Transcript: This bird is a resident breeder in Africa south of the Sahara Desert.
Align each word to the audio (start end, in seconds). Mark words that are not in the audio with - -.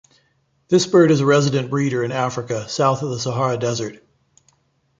This 0.67 0.87
bird 0.87 1.11
is 1.11 1.19
a 1.19 1.27
resident 1.27 1.69
breeder 1.69 2.03
in 2.03 2.11
Africa 2.11 2.67
south 2.67 3.03
of 3.03 3.11
the 3.11 3.19
Sahara 3.19 3.55
Desert. 3.59 4.01